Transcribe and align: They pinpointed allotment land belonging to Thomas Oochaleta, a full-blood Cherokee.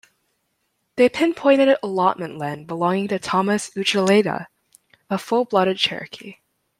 They 0.95 1.09
pinpointed 1.09 1.77
allotment 1.83 2.39
land 2.39 2.65
belonging 2.65 3.09
to 3.09 3.19
Thomas 3.19 3.69
Oochaleta, 3.77 4.47
a 5.11 5.17
full-blood 5.19 5.77
Cherokee. 5.77 6.37